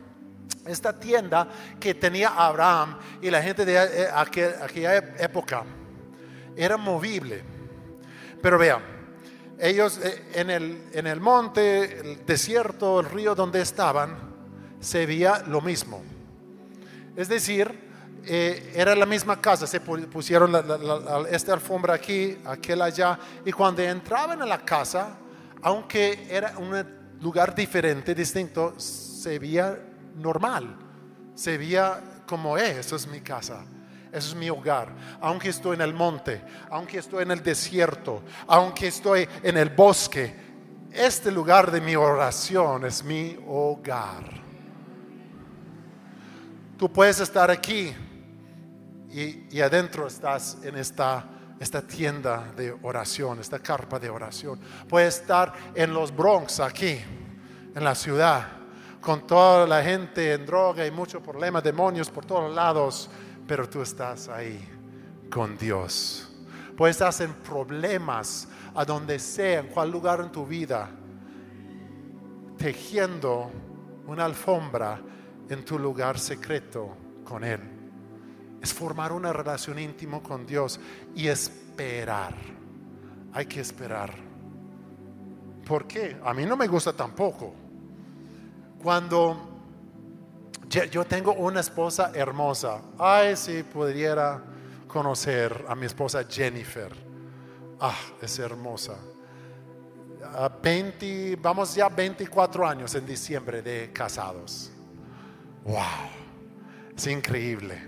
esta 0.66 1.00
tienda 1.00 1.48
que 1.80 1.94
tenía 1.94 2.30
Abraham 2.30 2.98
y 3.22 3.30
la 3.30 3.42
gente 3.42 3.66
de 3.66 3.76
eh, 3.76 4.08
aquel- 4.14 4.56
aquella 4.62 4.96
época, 4.96 5.64
era 6.56 6.78
movible. 6.78 7.44
Pero 8.42 8.58
vean, 8.58 8.82
ellos 9.60 10.00
eh, 10.04 10.24
en 10.34 10.50
el, 10.50 10.84
en 10.94 11.08
el 11.08 11.20
monte, 11.20 12.00
el 12.00 12.26
desierto, 12.26 13.00
el 13.00 13.10
río 13.10 13.36
donde 13.36 13.62
estaban, 13.62 14.18
se 14.80 15.06
veía 15.06 15.44
lo 15.48 15.62
mismo. 15.62 16.04
Es 17.16 17.28
decir, 17.30 17.72
eh, 18.26 18.74
era 18.76 18.96
la 18.96 19.06
misma 19.06 19.40
casa, 19.40 19.68
se 19.68 19.82
pu- 19.82 20.08
pusieron 20.08 20.52
esta 21.30 21.54
alfombra 21.54 21.94
aquí, 21.94 22.38
aquel 22.46 22.82
allá, 22.82 23.18
y 23.46 23.52
cuando 23.52 23.82
entraban 23.84 24.42
a 24.42 24.46
la 24.46 24.60
casa, 24.66 25.18
aunque 25.62 26.28
era 26.30 26.54
un 26.58 26.76
lugar 27.22 27.56
diferente, 27.56 28.14
distinto, 28.14 28.74
se 28.80 29.40
veía 29.40 29.80
normal, 30.16 30.76
se 31.36 31.58
veía 31.58 32.22
como 32.26 32.58
es, 32.58 32.78
eso 32.78 32.96
es 32.96 33.08
mi 33.08 33.22
casa. 33.22 33.64
Eso 34.12 34.30
es 34.30 34.36
mi 34.36 34.50
hogar. 34.50 34.88
Aunque 35.20 35.50
estoy 35.50 35.76
en 35.76 35.82
el 35.82 35.94
monte, 35.94 36.42
aunque 36.70 37.00
estoy 37.00 37.24
en 37.24 37.32
el 37.32 37.44
desierto, 37.44 38.24
aunque 38.48 38.88
estoy 38.88 39.28
en 39.44 39.58
el 39.58 39.72
bosque, 39.72 40.34
este 40.94 41.30
lugar 41.32 41.70
de 41.70 41.82
mi 41.82 41.98
oración 41.98 42.86
es 42.86 43.04
mi 43.04 43.38
hogar. 43.46 44.24
Tú 46.78 46.92
puedes 46.92 47.20
estar 47.20 47.52
aquí 47.52 47.94
y, 49.12 49.60
adentro 49.60 50.08
estás 50.08 50.60
en 50.64 50.78
esta, 50.78 51.26
esta 51.60 51.82
tienda 51.82 52.52
de 52.56 52.72
oración, 52.84 53.40
esta 53.40 53.60
carpa 53.60 54.00
de 54.00 54.10
oración. 54.10 54.60
Puedes 54.88 55.20
estar 55.20 55.54
en 55.74 55.94
los 55.94 56.16
Bronx, 56.16 56.62
aquí, 56.62 57.00
en 57.76 57.84
la 57.84 57.96
ciudad, 57.96 58.48
con 59.06 59.28
toda 59.28 59.68
la 59.68 59.84
gente 59.84 60.34
en 60.34 60.46
droga 60.46 60.86
y 60.86 60.92
muchos 60.92 61.22
problemas, 61.22 61.64
demonios 61.64 62.10
por 62.10 62.26
todos 62.26 62.54
lados 62.54 63.10
pero 63.48 63.70
tú 63.70 63.82
estás 63.82 64.28
ahí 64.30 64.60
con 65.30 65.58
Dios. 65.58 66.30
Puedes 66.76 67.00
estar 67.00 67.28
en 67.28 67.34
problemas, 67.36 68.48
a 68.74 68.84
donde 68.84 69.20
sea, 69.20 69.60
en 69.60 69.68
cual 69.68 69.92
lugar 69.92 70.20
en 70.20 70.32
tu 70.32 70.46
vida, 70.46 70.90
tejiendo 72.58 73.52
una 74.08 74.26
alfombra 74.26 75.00
en 75.50 75.64
tu 75.64 75.80
lugar 75.80 76.20
secreto 76.20 76.96
con 77.24 77.44
Él. 77.44 77.60
Es 78.62 78.74
formar 78.74 79.12
una 79.14 79.32
relación 79.32 79.80
íntima 79.80 80.22
con 80.22 80.46
Dios 80.46 80.80
y 81.16 81.28
esperar. 81.28 82.34
Hay 83.32 83.46
que 83.46 83.62
esperar. 83.62 84.14
¿Por 85.66 85.88
qué? 85.88 86.18
A 86.24 86.34
mí 86.34 86.46
no 86.46 86.58
me 86.58 86.68
gusta 86.68 86.94
tampoco. 86.94 87.65
Cuando 88.86 89.36
yo 90.92 91.06
tengo 91.06 91.34
una 91.34 91.60
esposa 91.60 92.12
hermosa. 92.14 92.84
Ay, 93.00 93.36
si 93.36 93.64
pudiera 93.64 94.44
conocer 94.88 95.66
a 95.68 95.74
mi 95.74 95.88
esposa 95.88 96.24
Jennifer. 96.30 96.92
Ah, 97.80 97.98
es 98.22 98.38
hermosa. 98.38 98.94
20, 100.62 101.36
vamos 101.42 101.74
ya 101.74 101.90
24 101.90 102.68
años 102.68 102.94
en 102.94 103.08
diciembre 103.08 103.64
de 103.64 103.92
casados. 103.92 104.70
Wow, 105.64 105.82
es 106.96 107.08
increíble. 107.08 107.82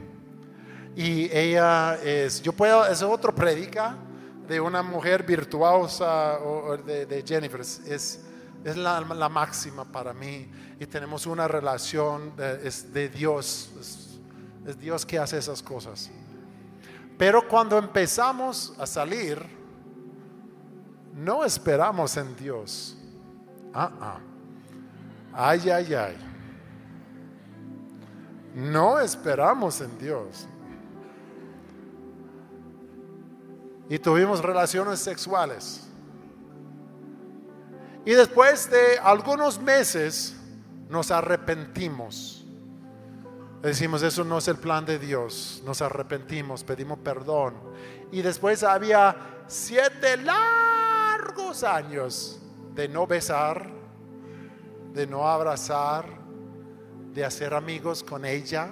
Y 0.96 1.32
ella 1.32 2.00
es, 2.04 2.42
yo 2.42 2.54
puedo, 2.54 2.88
es 2.88 3.04
otro 3.04 3.36
predica 3.36 3.96
de 4.48 4.60
una 4.60 4.82
mujer 4.82 5.22
virtuosa 5.22 6.40
o 6.40 6.76
de, 6.76 7.06
de 7.06 7.22
Jennifer. 7.22 7.62
Es, 7.62 8.24
es 8.64 8.76
la, 8.78 9.30
máxima 9.30 9.86
para 9.86 10.14
mí 10.14 10.50
y 10.80 10.86
tenemos 10.86 11.26
una 11.26 11.48
relación 11.48 12.36
de, 12.36 12.68
es 12.68 12.92
de 12.94 13.10
Dios, 13.10 13.70
es, 14.66 14.80
Dios 14.80 15.06
que 15.06 15.18
hace 15.18 15.38
esas 15.38 15.62
cosas. 15.62 16.10
Pero 17.18 17.48
cuando 17.48 17.78
empezamos 17.78 18.74
a 18.78 18.86
salir, 18.86 19.42
no 21.14 21.44
esperamos 21.44 22.16
en 22.18 22.36
Dios. 22.36 22.98
Ah, 23.74 23.92
ah. 24.00 24.20
Ay, 25.34 25.70
ay, 25.70 25.94
ay. 25.94 26.18
No 28.54 29.00
esperamos 29.00 29.82
en 29.82 29.98
Dios. 29.98 30.48
Y 33.90 34.00
tuvimos 34.00 34.42
relaciones 34.42 35.00
sexuales. 35.00 35.87
Y 38.08 38.14
después 38.14 38.70
de 38.70 38.98
algunos 39.00 39.60
meses 39.60 40.34
nos 40.88 41.12
arrepentimos. 41.12 42.46
Decimos, 43.62 44.02
eso 44.02 44.24
no 44.24 44.38
es 44.38 44.48
el 44.48 44.56
plan 44.56 44.86
de 44.86 44.98
Dios. 44.98 45.62
Nos 45.66 45.82
arrepentimos, 45.82 46.64
pedimos 46.64 47.00
perdón. 47.00 47.56
Y 48.14 48.22
después 48.22 48.64
había 48.64 49.44
siete 49.48 50.16
largos 50.16 51.66
años 51.66 52.40
de 52.74 52.88
no 52.88 53.06
besar, 53.06 53.70
de 54.94 55.06
no 55.06 55.28
abrazar, 55.28 56.06
de 57.14 57.26
hacer 57.26 57.54
amigos 57.54 58.04
con 58.04 58.24
ella. 58.24 58.70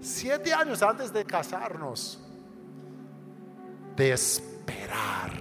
Siete 0.00 0.54
años 0.54 0.82
antes 0.82 1.12
de 1.12 1.22
casarnos. 1.26 2.18
De 3.94 4.12
esperar. 4.12 5.32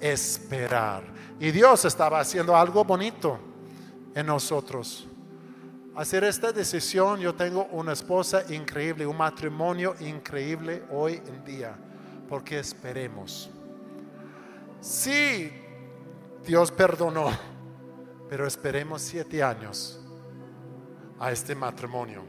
Esperar 0.00 1.16
y 1.38 1.50
Dios 1.50 1.84
estaba 1.84 2.20
haciendo 2.20 2.56
algo 2.56 2.84
bonito 2.84 3.38
en 4.14 4.26
nosotros. 4.26 5.06
Hacer 5.94 6.24
esta 6.24 6.52
decisión, 6.52 7.20
yo 7.20 7.34
tengo 7.34 7.64
una 7.72 7.92
esposa 7.92 8.42
increíble, 8.52 9.06
un 9.06 9.16
matrimonio 9.16 9.94
increíble 10.00 10.84
hoy 10.90 11.22
en 11.26 11.44
día, 11.44 11.76
porque 12.28 12.58
esperemos. 12.58 13.50
Sí, 14.80 15.52
Dios 16.44 16.70
perdonó, 16.70 17.30
pero 18.28 18.46
esperemos 18.46 19.02
siete 19.02 19.42
años 19.42 20.00
a 21.18 21.32
este 21.32 21.54
matrimonio. 21.54 22.22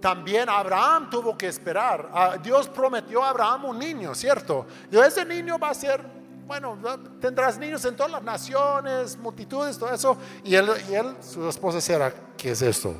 También 0.00 0.50
Abraham 0.50 1.08
tuvo 1.08 1.36
que 1.36 1.48
esperar. 1.48 2.10
Ah, 2.12 2.36
Dios 2.42 2.68
prometió 2.68 3.22
a 3.22 3.30
Abraham 3.30 3.66
un 3.66 3.78
niño, 3.78 4.14
¿cierto? 4.14 4.66
Y 4.90 4.98
ese 4.98 5.24
niño 5.24 5.58
va 5.58 5.70
a 5.70 5.74
ser 5.74 6.23
bueno, 6.46 6.76
tendrás 7.20 7.58
niños 7.58 7.84
en 7.84 7.96
todas 7.96 8.12
las 8.12 8.22
naciones, 8.22 9.16
multitudes, 9.16 9.78
todo 9.78 9.92
eso. 9.92 10.16
Y 10.42 10.54
él, 10.54 10.70
y 10.90 10.94
él 10.94 11.16
su 11.20 11.48
esposa 11.48 11.80
será, 11.80 12.12
¿qué 12.36 12.50
es 12.50 12.60
esto? 12.60 12.94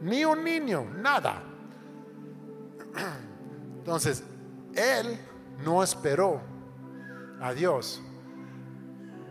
Ni 0.00 0.24
un 0.24 0.42
niño, 0.42 0.84
nada. 0.96 1.42
Entonces, 3.78 4.24
él 4.74 5.18
no 5.64 5.82
esperó 5.82 6.40
a 7.40 7.52
Dios. 7.52 8.02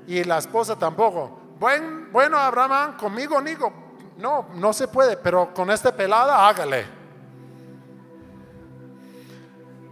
Y 0.08 0.24
la 0.24 0.38
esposa 0.38 0.78
tampoco. 0.78 1.40
Bueno, 1.60 2.08
bueno 2.12 2.38
Abraham, 2.38 2.96
conmigo, 2.98 3.42
Nico. 3.42 3.74
No, 4.18 4.48
no 4.56 4.72
se 4.72 4.88
puede, 4.88 5.18
pero 5.18 5.54
con 5.54 5.70
esta 5.70 5.94
pelada 5.94 6.48
hágale. 6.48 6.86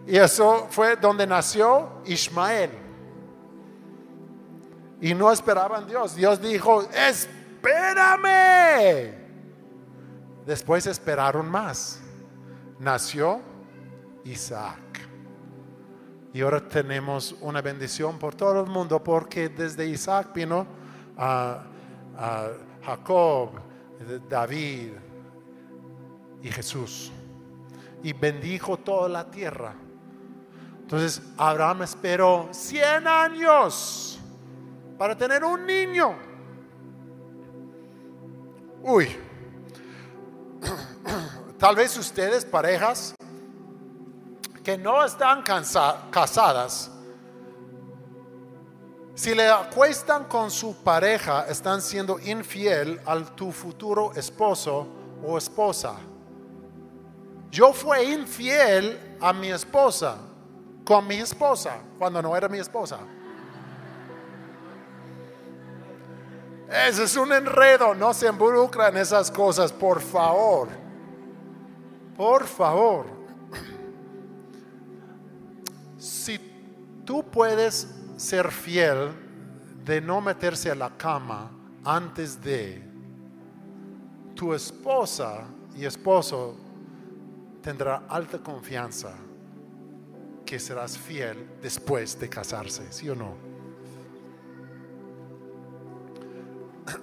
Y 0.08 0.18
eso 0.18 0.68
fue 0.70 0.96
donde 0.96 1.28
nació 1.28 2.02
Ismael 2.06 2.91
y 5.02 5.14
no 5.16 5.32
esperaban 5.32 5.88
Dios. 5.88 6.16
Dios 6.16 6.40
dijo, 6.40 6.84
espérame. 6.94 8.32
Después 10.46 10.86
esperaron 10.86 11.50
más. 11.50 12.00
Nació 12.80 13.42
Isaac. 14.24 14.80
Y 16.34 16.42
ahora 16.42 16.66
tenemos 16.66 17.36
una 17.42 17.62
bendición 17.62 18.20
por 18.20 18.36
todo 18.36 18.62
el 18.62 18.68
mundo 18.68 19.04
porque 19.04 19.50
desde 19.50 19.88
Isaac 19.88 20.30
vino 20.34 20.68
a, 21.18 21.64
Jacob, 22.84 23.50
David 24.30 24.92
y 26.44 26.50
Jesús. 26.50 27.12
Y 28.04 28.14
bendijo 28.14 28.78
toda 28.78 29.10
la 29.10 29.30
tierra. 29.30 29.74
Entonces 30.82 31.22
Abraham 31.38 31.84
esperó 31.84 32.50
100 32.52 33.08
años 33.08 34.20
para 35.02 35.18
tener 35.18 35.44
un 35.44 35.66
niño. 35.66 36.16
Uy, 38.84 39.18
tal 41.58 41.76
vez 41.76 41.98
ustedes, 41.98 42.46
parejas, 42.46 43.16
que 44.64 44.78
no 44.78 45.04
están 45.04 45.42
casadas, 45.42 46.92
si 49.16 49.34
le 49.34 49.50
acuestan 49.50 50.26
con 50.26 50.52
su 50.52 50.76
pareja, 50.84 51.48
están 51.48 51.82
siendo 51.82 52.20
infiel 52.20 53.02
al 53.08 53.32
tu 53.32 53.52
futuro 53.52 54.12
esposo 54.14 54.88
o 55.26 55.36
esposa. 55.36 55.96
Yo 57.50 57.74
fui 57.74 58.14
infiel 58.14 59.18
a 59.20 59.34
mi 59.34 59.50
esposa, 59.50 60.18
con 60.86 61.08
mi 61.08 61.16
esposa, 61.16 61.80
cuando 61.98 62.22
no 62.22 62.38
era 62.38 62.48
mi 62.48 62.60
esposa. 62.60 63.00
Ese 66.72 67.04
es 67.04 67.18
un 67.18 67.34
enredo, 67.34 67.94
no 67.94 68.14
se 68.14 68.28
involucra 68.28 68.88
en 68.88 68.96
esas 68.96 69.30
cosas, 69.30 69.74
por 69.74 70.00
favor. 70.00 70.70
Por 72.16 72.46
favor. 72.46 73.08
Si 75.98 76.40
tú 77.04 77.30
puedes 77.30 77.94
ser 78.16 78.52
fiel 78.52 79.12
de 79.84 80.00
no 80.00 80.22
meterse 80.22 80.72
a 80.72 80.76
la 80.76 80.96
cama 80.96 81.52
antes 81.84 82.42
de 82.42 82.82
tu 84.34 84.54
esposa 84.54 85.44
y 85.76 85.84
esposo 85.84 86.56
tendrá 87.62 88.04
alta 88.08 88.38
confianza 88.40 89.14
que 90.46 90.58
serás 90.58 90.98
fiel 90.98 91.50
después 91.62 92.18
de 92.18 92.30
casarse, 92.30 92.92
¿sí 92.94 93.10
o 93.10 93.16
no? 93.16 93.51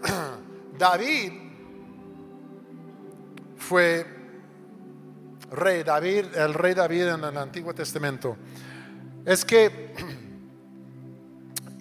David 0.78 1.32
fue 3.56 4.06
rey, 5.50 5.82
David, 5.82 6.26
el 6.34 6.54
rey 6.54 6.74
David 6.74 7.08
en 7.08 7.24
el 7.24 7.36
Antiguo 7.36 7.74
Testamento. 7.74 8.36
Es 9.24 9.44
que 9.44 9.94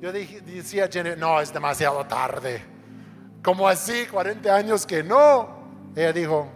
Yo 0.00 0.10
decía, 0.10 0.88
no, 1.18 1.42
es 1.42 1.52
demasiado 1.52 2.02
tarde. 2.06 2.64
¿Cómo 3.42 3.68
así? 3.68 4.06
40 4.06 4.56
años 4.56 4.86
que 4.86 5.02
no. 5.02 5.92
Ella 5.94 6.14
dijo, 6.14 6.48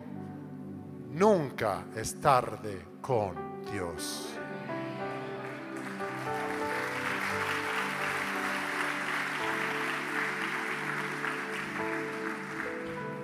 nunca 1.10 1.84
es 1.94 2.18
tarde 2.18 2.86
con 3.02 3.66
Dios. 3.70 4.37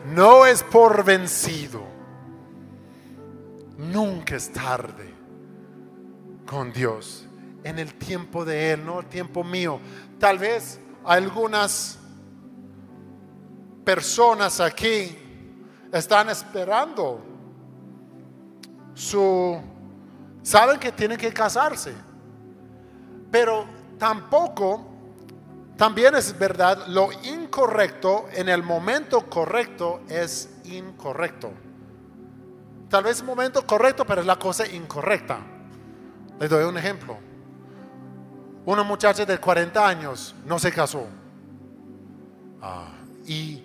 No 0.05 0.47
es 0.47 0.63
por 0.63 1.05
vencido. 1.05 1.83
Nunca 3.79 4.37
es 4.37 4.53
tarde 4.53 5.13
con 6.47 6.73
Dios. 6.73 7.27
En 7.63 7.79
el 7.79 7.95
tiempo 7.95 8.45
de 8.45 8.73
Él, 8.73 8.85
no 8.85 9.01
el 9.01 9.07
tiempo 9.07 9.43
mío. 9.43 9.81
Tal 10.19 10.39
vez 10.39 10.79
algunas 11.05 11.99
personas 13.85 14.61
aquí 14.61 15.17
están 15.93 16.29
esperando 16.29 17.21
su... 18.95 19.61
Saben 20.43 20.79
que 20.79 20.93
tienen 20.93 21.17
que 21.17 21.33
casarse, 21.33 21.95
pero 23.31 23.65
tampoco 23.99 24.94
también 25.77 26.15
es 26.15 26.39
verdad, 26.39 26.87
lo 26.87 27.11
incorrecto 27.13 28.27
en 28.33 28.49
el 28.49 28.63
momento 28.63 29.29
correcto 29.29 30.03
es 30.09 30.49
incorrecto. 30.65 31.51
Tal 32.89 33.03
vez 33.03 33.21
el 33.21 33.27
momento 33.27 33.67
correcto, 33.67 34.05
pero 34.07 34.21
es 34.21 34.27
la 34.27 34.39
cosa 34.39 34.67
incorrecta. 34.69 35.39
Les 36.39 36.49
doy 36.49 36.65
un 36.65 36.79
ejemplo. 36.79 37.19
Una 38.65 38.85
muchacha 38.85 39.25
de 39.25 39.39
40 39.39 39.87
años 39.87 40.35
no 40.47 40.61
se 40.61 40.71
casó. 40.71 41.07
Ah, 42.63 42.93
y, 43.27 43.63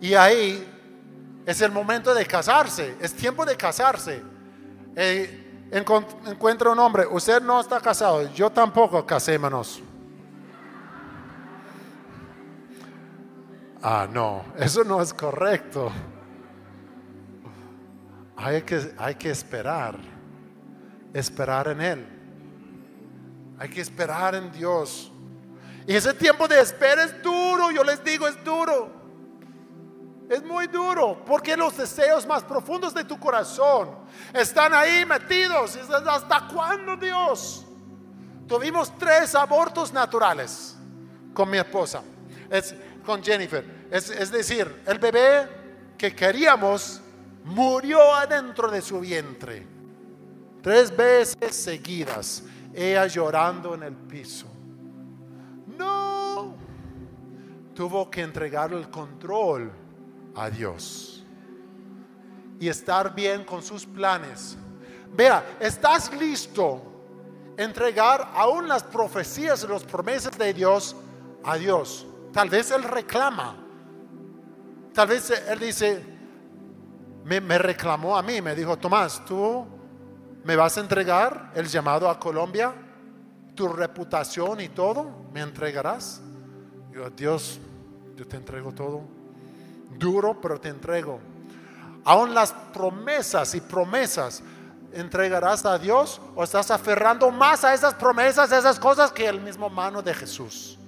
y, 0.00 0.14
ahí 0.14 0.68
es 1.46 1.60
el 1.60 1.70
momento 1.70 2.12
de 2.12 2.26
casarse, 2.26 2.96
es 3.00 3.14
tiempo 3.14 3.46
de 3.46 3.56
casarse. 3.56 4.20
Eh, 4.96 5.68
encuentra 5.70 6.70
un 6.70 6.78
hombre, 6.78 7.06
usted 7.06 7.40
no 7.40 7.60
está 7.60 7.80
casado, 7.80 8.30
yo 8.34 8.50
tampoco, 8.50 9.06
casémonos. 9.06 9.80
Ah, 13.86 14.08
no, 14.10 14.46
eso 14.56 14.82
no 14.82 15.02
es 15.02 15.12
correcto. 15.12 15.92
Hay 18.34 18.62
que, 18.62 18.94
hay 18.96 19.14
que 19.16 19.30
esperar, 19.30 19.98
esperar 21.12 21.68
en 21.68 21.80
Él. 21.82 22.06
Hay 23.58 23.68
que 23.68 23.82
esperar 23.82 24.36
en 24.36 24.50
Dios. 24.50 25.12
Y 25.86 25.94
ese 25.94 26.14
tiempo 26.14 26.48
de 26.48 26.60
espera 26.60 27.04
es 27.04 27.22
duro, 27.22 27.70
yo 27.72 27.84
les 27.84 28.02
digo, 28.02 28.26
es 28.26 28.42
duro. 28.42 28.90
Es 30.30 30.42
muy 30.42 30.66
duro, 30.66 31.22
porque 31.26 31.54
los 31.54 31.76
deseos 31.76 32.26
más 32.26 32.42
profundos 32.42 32.94
de 32.94 33.04
tu 33.04 33.20
corazón 33.20 33.90
están 34.32 34.72
ahí 34.72 35.04
metidos. 35.04 35.76
¿Hasta 35.76 36.48
cuándo, 36.48 36.96
Dios? 36.96 37.66
Tuvimos 38.48 38.96
tres 38.96 39.34
abortos 39.34 39.92
naturales 39.92 40.74
con 41.34 41.50
mi 41.50 41.58
esposa. 41.58 42.02
Es, 42.48 42.74
con 43.04 43.22
Jennifer. 43.22 43.73
Es, 43.90 44.30
decir, 44.30 44.82
el 44.86 44.98
bebé 44.98 45.48
que 45.96 46.14
queríamos 46.14 47.00
murió 47.44 48.14
adentro 48.14 48.70
de 48.70 48.82
su 48.82 49.00
vientre. 49.00 49.66
Tres 50.62 50.94
veces 50.96 51.54
seguidas, 51.54 52.42
ella 52.72 53.06
llorando 53.06 53.74
en 53.74 53.82
el 53.82 53.94
piso. 53.94 54.46
No, 55.76 56.54
tuvo 57.74 58.10
que 58.10 58.22
entregar 58.22 58.72
el 58.72 58.88
control 58.90 59.70
a 60.34 60.50
Dios 60.50 61.24
y 62.58 62.68
estar 62.68 63.14
bien 63.14 63.44
con 63.44 63.62
sus 63.62 63.84
planes. 63.84 64.56
Vea, 65.12 65.56
¿estás 65.60 66.12
listo 66.14 66.82
entregar 67.56 68.32
aún 68.34 68.66
las 68.66 68.82
profecías 68.82 69.62
y 69.62 69.68
las 69.68 69.84
promesas 69.84 70.36
de 70.36 70.52
Dios 70.52 70.96
a 71.44 71.56
Dios? 71.56 72.06
Tal 72.32 72.48
vez 72.48 72.70
él 72.70 72.82
reclama. 72.82 73.63
Tal 74.94 75.08
vez 75.08 75.28
él 75.30 75.58
dice, 75.58 76.04
me, 77.24 77.58
reclamó 77.58 78.16
a 78.16 78.22
mí, 78.22 78.40
me 78.40 78.54
dijo, 78.54 78.76
Tomás, 78.76 79.24
tú 79.24 79.66
me 80.44 80.54
vas 80.54 80.78
a 80.78 80.80
entregar 80.80 81.50
el 81.56 81.66
llamado 81.66 82.08
a 82.08 82.20
Colombia, 82.20 82.72
tu 83.56 83.66
reputación 83.66 84.60
y 84.60 84.68
todo, 84.68 85.10
me 85.32 85.40
entregarás. 85.40 86.20
Yo, 86.92 87.10
Dios, 87.10 87.58
yo 88.14 88.26
te 88.26 88.36
entrego 88.36 88.72
todo. 88.72 89.02
Duro, 89.98 90.40
pero 90.40 90.60
te 90.60 90.68
entrego. 90.68 91.18
Aún 92.04 92.32
las 92.32 92.52
promesas 92.52 93.52
y 93.56 93.60
promesas, 93.60 94.44
¿entregarás 94.92 95.66
a 95.66 95.76
Dios 95.76 96.20
o 96.36 96.44
estás 96.44 96.70
aferrando 96.70 97.32
más 97.32 97.64
a 97.64 97.74
esas 97.74 97.94
promesas, 97.94 98.52
a 98.52 98.58
esas 98.58 98.78
cosas 98.78 99.10
que 99.10 99.26
el 99.26 99.40
mismo 99.40 99.68
mano 99.68 100.02
de 100.02 100.14
Jesús? 100.14 100.78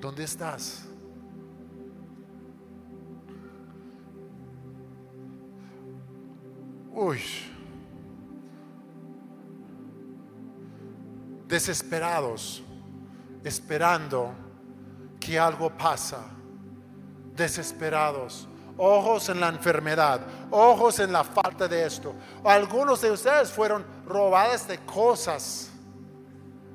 ¿Dónde 0.00 0.24
estás? 0.24 0.87
Uy. 7.00 7.22
Desesperados, 11.46 12.60
esperando 13.44 14.34
que 15.20 15.38
algo 15.38 15.70
pasa. 15.70 16.24
Desesperados. 17.36 18.48
Ojos 18.76 19.28
en 19.28 19.38
la 19.38 19.48
enfermedad, 19.48 20.22
ojos 20.50 20.98
en 20.98 21.12
la 21.12 21.22
falta 21.22 21.68
de 21.68 21.86
esto. 21.86 22.16
Algunos 22.44 23.00
de 23.00 23.12
ustedes 23.12 23.52
fueron 23.52 23.86
robadas 24.04 24.66
de 24.66 24.78
cosas 24.78 25.70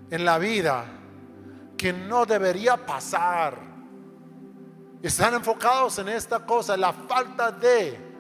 en 0.10 0.24
la 0.24 0.38
vida 0.38 0.86
que 1.78 1.92
no 1.92 2.26
debería 2.26 2.78
pasar. 2.78 3.58
Están 5.02 5.34
enfocados 5.34 6.00
en 6.00 6.08
esta 6.08 6.46
cosa, 6.46 6.78
la 6.78 6.94
falta 6.94 7.52
de, 7.52 8.13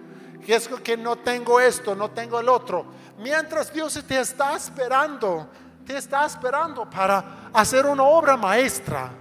que 0.43 0.55
es 0.55 0.67
que 0.67 0.97
no 0.97 1.17
tengo 1.17 1.59
esto, 1.59 1.95
no 1.95 2.11
tengo 2.11 2.39
el 2.39 2.49
otro. 2.49 2.85
Mientras 3.19 3.73
Dios 3.73 4.01
te 4.07 4.19
está 4.19 4.55
esperando, 4.55 5.47
te 5.85 5.97
está 5.97 6.25
esperando 6.25 6.89
para 6.89 7.49
hacer 7.53 7.85
una 7.85 8.03
obra 8.03 8.37
maestra. 8.37 9.11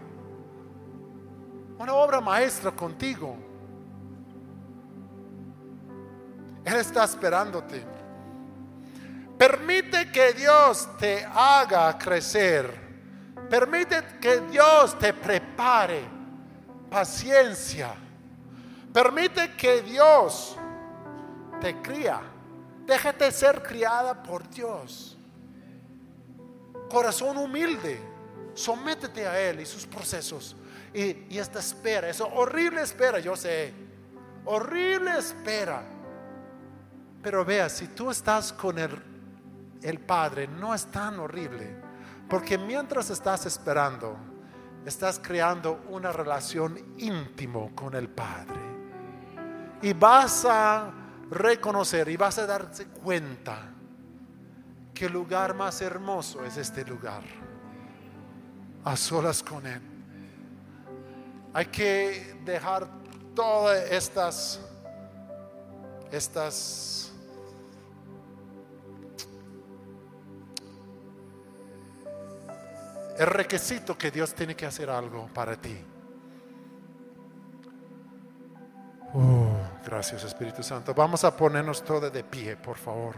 Una 1.78 1.94
obra 1.94 2.20
maestra 2.20 2.70
contigo. 2.70 3.36
Él 6.64 6.76
está 6.76 7.04
esperándote. 7.04 7.84
Permite 9.36 10.10
que 10.12 10.32
Dios 10.32 10.88
te 10.98 11.24
haga 11.24 11.98
crecer. 11.98 12.80
Permite 13.50 14.18
que 14.20 14.40
Dios 14.42 14.96
te 14.98 15.12
prepare 15.12 16.04
paciencia. 16.88 17.94
Permite 18.92 19.54
que 19.56 19.82
Dios 19.82 20.56
te 21.62 21.80
cría. 21.80 22.20
Déjate 22.84 23.30
ser 23.30 23.62
criada 23.62 24.20
por 24.20 24.48
Dios. 24.50 25.16
Corazón 26.90 27.38
humilde. 27.38 28.00
Sométete 28.52 29.26
a 29.26 29.40
Él 29.40 29.60
y 29.60 29.66
sus 29.66 29.86
procesos. 29.86 30.56
Y, 30.92 31.26
y 31.30 31.38
esta 31.38 31.60
espera, 31.60 32.08
esa 32.08 32.24
horrible 32.24 32.82
espera, 32.82 33.20
yo 33.20 33.36
sé. 33.36 33.72
Horrible 34.44 35.16
espera. 35.16 35.84
Pero 37.22 37.44
vea, 37.44 37.68
si 37.68 37.86
tú 37.88 38.10
estás 38.10 38.52
con 38.52 38.78
el, 38.78 38.90
el 39.80 40.00
Padre, 40.00 40.48
no 40.48 40.74
es 40.74 40.86
tan 40.86 41.20
horrible. 41.20 41.76
Porque 42.28 42.58
mientras 42.58 43.08
estás 43.10 43.46
esperando, 43.46 44.16
estás 44.84 45.20
creando 45.22 45.84
una 45.88 46.10
relación 46.10 46.96
íntimo 46.98 47.70
con 47.74 47.94
el 47.94 48.08
Padre. 48.08 48.60
Y 49.80 49.92
vas 49.92 50.44
a 50.44 51.01
reconocer 51.32 52.08
y 52.08 52.16
vas 52.16 52.38
a 52.38 52.46
darte 52.46 52.86
cuenta 52.86 53.70
que 54.92 55.06
el 55.06 55.12
lugar 55.12 55.54
más 55.54 55.80
hermoso 55.80 56.44
es 56.44 56.56
este 56.56 56.84
lugar. 56.84 57.22
A 58.84 58.96
solas 58.96 59.42
con 59.42 59.66
Él. 59.66 59.80
Hay 61.54 61.66
que 61.66 62.36
dejar 62.44 62.88
todas 63.34 63.90
estas, 63.90 64.60
estas 66.10 67.12
el 73.18 73.26
requisito 73.26 73.96
que 73.96 74.10
Dios 74.10 74.34
tiene 74.34 74.56
que 74.56 74.66
hacer 74.66 74.90
algo 74.90 75.28
para 75.32 75.56
ti. 75.56 75.78
Oh, 79.14 79.50
gracias 79.84 80.24
Espíritu 80.24 80.62
Santo. 80.62 80.94
Vamos 80.94 81.22
a 81.24 81.36
ponernos 81.36 81.82
todo 81.82 82.10
de 82.10 82.24
pie, 82.24 82.56
por 82.56 82.76
favor. 82.76 83.16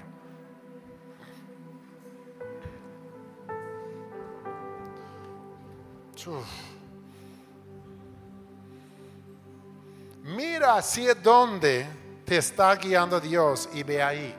Mira 10.22 10.76
hacia 10.76 11.14
dónde 11.14 11.86
te 12.24 12.38
está 12.38 12.74
guiando 12.76 13.20
Dios 13.20 13.68
y 13.74 13.82
ve 13.82 14.02
ahí. 14.02 14.34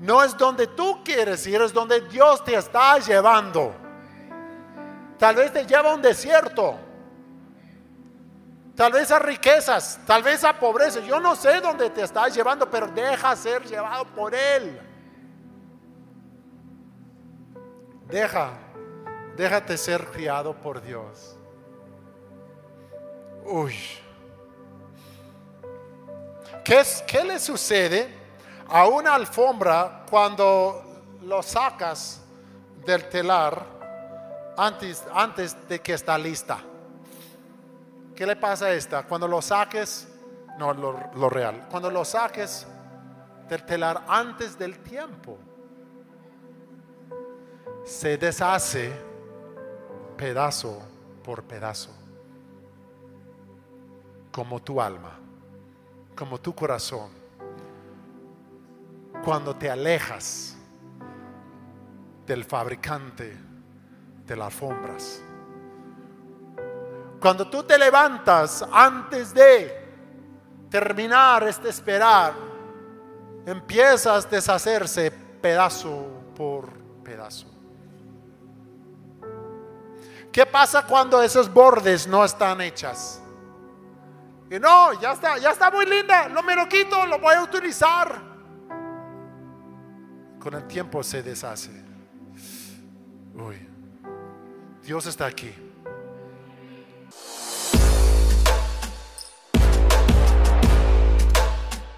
No 0.00 0.24
es 0.24 0.36
donde 0.36 0.66
tú 0.66 1.04
quieres 1.04 1.46
ir, 1.46 1.60
es 1.60 1.72
donde 1.72 2.00
Dios 2.08 2.42
te 2.42 2.54
está 2.54 2.98
llevando. 2.98 3.72
Tal 5.18 5.36
vez 5.36 5.52
te 5.52 5.64
lleva 5.64 5.92
a 5.92 5.94
un 5.94 6.02
desierto. 6.02 6.89
Tal 8.80 8.92
vez 8.92 9.10
a 9.10 9.18
riquezas, 9.18 10.00
tal 10.06 10.22
vez 10.22 10.42
a 10.42 10.58
pobreza. 10.58 11.00
Yo 11.00 11.20
no 11.20 11.36
sé 11.36 11.60
dónde 11.60 11.90
te 11.90 12.00
está 12.00 12.28
llevando, 12.28 12.70
pero 12.70 12.86
deja 12.86 13.36
ser 13.36 13.62
llevado 13.62 14.06
por 14.06 14.34
Él. 14.34 14.80
Deja, 18.06 18.52
déjate 19.36 19.76
ser 19.76 20.06
criado 20.06 20.54
por 20.54 20.80
Dios. 20.80 21.36
Uy. 23.44 23.76
¿Qué, 26.64 26.80
es, 26.80 27.04
¿Qué 27.06 27.22
le 27.22 27.38
sucede 27.38 28.08
a 28.66 28.86
una 28.86 29.14
alfombra 29.14 30.06
cuando 30.08 31.02
lo 31.24 31.42
sacas 31.42 32.22
del 32.86 33.06
telar 33.10 33.62
antes, 34.56 35.04
antes 35.12 35.68
de 35.68 35.82
que 35.82 35.92
está 35.92 36.16
lista? 36.16 36.60
¿Qué 38.14 38.26
le 38.26 38.36
pasa 38.36 38.66
a 38.66 38.72
esta? 38.72 39.02
Cuando 39.04 39.26
lo 39.26 39.40
saques, 39.40 40.08
no 40.58 40.74
lo, 40.74 41.30
real, 41.30 41.66
cuando 41.70 41.90
lo 41.90 42.04
saques 42.04 42.66
del 43.48 43.64
telar 43.64 44.04
antes 44.06 44.58
del 44.58 44.78
tiempo, 44.80 45.38
se 47.84 48.18
deshace 48.18 48.92
pedazo 50.16 50.80
por 51.24 51.44
pedazo, 51.44 51.90
como 54.30 54.60
tu 54.60 54.80
alma, 54.80 55.18
como 56.14 56.38
tu 56.38 56.54
corazón, 56.54 57.08
cuando 59.24 59.56
te 59.56 59.70
alejas 59.70 60.56
del 62.26 62.44
fabricante 62.44 63.36
de 64.26 64.36
las 64.36 64.46
alfombras. 64.46 65.22
Cuando 67.20 67.46
tú 67.48 67.62
te 67.62 67.76
levantas 67.76 68.64
antes 68.72 69.34
de 69.34 69.78
terminar 70.70 71.46
este 71.46 71.68
esperar, 71.68 72.32
empiezas 73.44 74.24
a 74.24 74.28
deshacerse 74.28 75.10
pedazo 75.10 76.06
por 76.34 76.72
pedazo. 77.04 77.46
¿Qué 80.32 80.46
pasa 80.46 80.86
cuando 80.86 81.22
esos 81.22 81.52
bordes 81.52 82.06
no 82.06 82.24
están 82.24 82.62
hechas? 82.62 83.20
Y 84.50 84.58
no, 84.58 84.98
ya 84.98 85.12
está, 85.12 85.36
ya 85.36 85.50
está 85.50 85.70
muy 85.70 85.84
linda, 85.84 86.28
lo 86.28 86.42
me 86.42 86.56
lo 86.56 86.66
quito, 86.68 87.04
lo 87.04 87.18
voy 87.18 87.34
a 87.34 87.42
utilizar. 87.42 88.18
Con 90.38 90.54
el 90.54 90.66
tiempo 90.66 91.02
se 91.02 91.22
deshace. 91.22 91.70
Uy, 93.34 93.68
Dios 94.82 95.04
está 95.04 95.26
aquí. 95.26 95.69